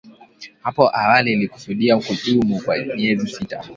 [0.63, 3.63] Hapo awali ilikusudia kudumu kwa miezi sita